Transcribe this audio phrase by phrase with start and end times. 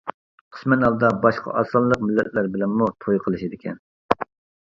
[0.55, 3.79] قىسمەن ھالدا باشقا ئاز سانلىق مىللەتلەر بىلەنمۇ توي قىلىشىدىكەن.